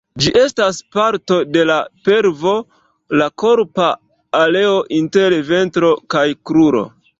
Ĝi 0.21 0.31
estas 0.43 0.77
parto 0.95 1.37
de 1.57 1.65
la 1.71 1.75
pelvo, 2.09 2.55
la 3.23 3.29
korpa 3.45 3.93
areo 4.41 4.75
inter 5.01 5.39
ventro 5.55 5.95
kaj 6.17 6.27
kruroj. 6.49 6.87